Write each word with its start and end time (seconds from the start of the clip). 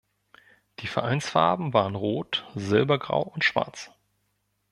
Die 0.79 0.87
Vereinsfarben 0.87 1.73
waren 1.73 1.93
rot, 1.93 2.47
silbergrau 2.55 3.21
und 3.21 3.43
schwarz. 3.45 3.91